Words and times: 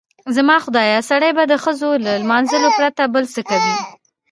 زما 0.35 0.55
خدایه 0.65 0.99
سړی 1.09 1.31
به 1.37 1.43
د 1.47 1.53
ښځو 1.63 1.89
له 2.05 2.11
لمانځلو 2.21 2.69
پرته 2.77 3.03
بل 3.13 3.25
څه 3.33 3.41
کوي؟ 3.49 3.75